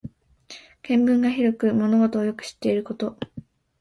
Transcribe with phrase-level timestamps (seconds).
[0.81, 3.19] 見聞が広く物事をよく知っていること。